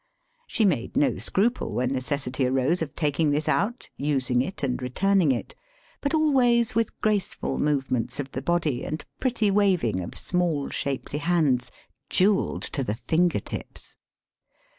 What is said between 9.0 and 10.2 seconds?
pretty waving of